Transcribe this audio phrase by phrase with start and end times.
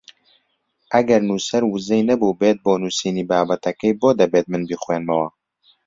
[0.93, 5.27] ئەگەر نووسەر ووزەی نەبووبێت بۆ نووسینی بابەتەکەی بۆ دەبێت من بیخوێنمەوە؟